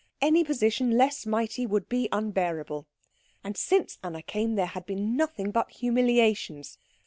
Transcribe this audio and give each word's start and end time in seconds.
Any 0.19 0.43
position 0.43 0.97
less 0.97 1.27
mighty 1.27 1.67
would 1.67 1.87
be 1.87 2.09
unbearable. 2.11 2.87
And 3.43 3.55
since 3.55 3.99
Anna 4.03 4.23
came 4.23 4.55
there 4.55 4.65
had 4.65 4.87
been 4.87 5.15
nothing 5.15 5.51
but 5.51 5.69
humiliations. 5.69 6.79